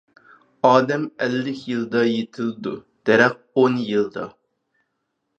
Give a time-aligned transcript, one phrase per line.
[0.67, 2.73] ئادەم ئەللىك يىلدا يېتىلىدۇ،
[3.09, 4.25] دەرەخ ئون يىلدا.